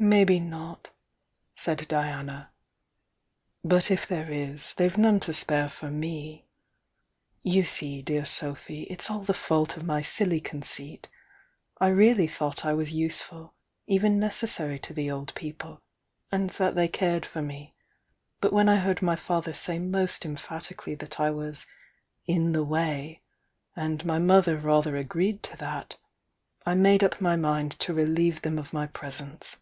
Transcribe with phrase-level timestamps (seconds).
[0.00, 0.90] "Maybe not,"
[1.56, 2.52] said Diana.
[3.64, 6.46] "But if there is, they've none to spare for me.•
[7.42, 11.08] You see, dear Sophy, It s all the fault of my silly conceit,—
[11.80, 13.54] I really thou^t I was useful,
[13.88, 15.82] even necessary to the old people,
[16.30, 17.74] and that they cared for me,
[18.40, 21.66] but when I heard my father say most emphatically that I was
[22.24, 23.22] 'in the way,'
[23.74, 25.96] and my mother rather agreed to that,
[26.64, 29.56] I made up my mmd to relieve them of my presence.